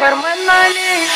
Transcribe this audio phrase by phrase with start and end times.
[0.00, 1.08] Бармен налей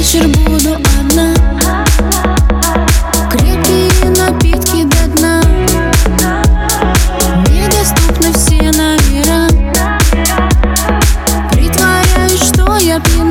[0.00, 0.89] еще вечер буду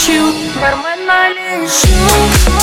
[0.00, 2.59] хочу Нормально лежу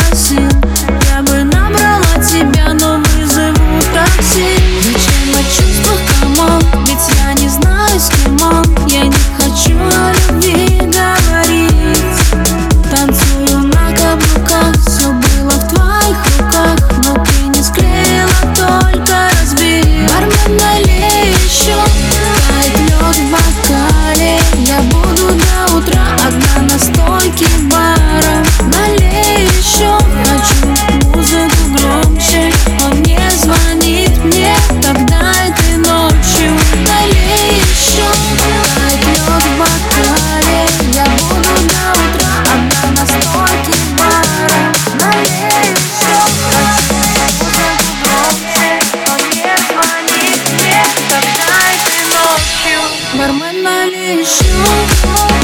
[0.00, 0.53] спросил
[53.18, 55.43] Бармен налей еще